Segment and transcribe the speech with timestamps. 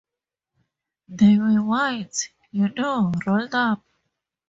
[1.09, 3.83] They were white, you know, rolled up.